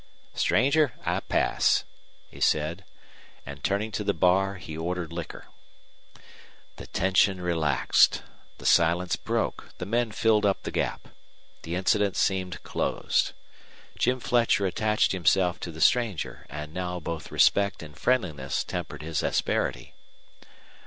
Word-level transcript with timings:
"Stranger, 0.33 0.93
I 1.05 1.19
pass," 1.19 1.83
he 2.31 2.39
said, 2.39 2.85
and, 3.45 3.63
turning 3.63 3.91
to 3.91 4.03
the 4.03 4.15
bar, 4.15 4.55
he 4.55 4.75
ordered 4.75 5.13
liquor. 5.13 5.45
The 6.77 6.87
tension 6.87 7.39
relaxed, 7.39 8.23
the 8.57 8.65
silence 8.65 9.15
broke, 9.15 9.69
the 9.77 9.85
men 9.85 10.11
filled 10.11 10.43
up 10.43 10.63
the 10.63 10.71
gap; 10.71 11.09
the 11.61 11.75
incident 11.75 12.17
seemed 12.17 12.63
closed. 12.63 13.33
Jim 13.95 14.19
Fletcher 14.19 14.65
attached 14.65 15.11
himself 15.11 15.59
to 15.59 15.71
the 15.71 15.79
stranger, 15.81 16.47
and 16.49 16.73
now 16.73 16.99
both 16.99 17.29
respect 17.31 17.83
and 17.83 17.95
friendliness 17.95 18.63
tempered 18.63 19.03
his 19.03 19.21
asperity. 19.21 19.93